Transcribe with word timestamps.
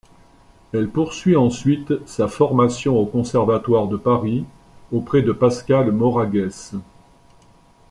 Elle 0.73 0.89
poursuit 0.89 1.35
ensuite 1.35 1.93
sa 2.07 2.27
formation 2.27 2.97
au 2.97 3.05
Conservatoire 3.05 3.87
de 3.87 3.97
Paris 3.97 4.45
auprès 4.91 5.21
de 5.21 5.31
Pascal 5.31 5.91
Moraguès. 5.91 6.73